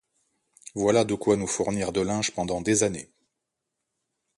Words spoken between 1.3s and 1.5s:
nous